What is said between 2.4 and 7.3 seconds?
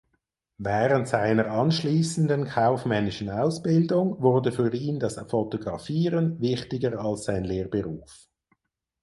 kaufmännischen Ausbildung wurde für ihn das Fotografieren wichtiger als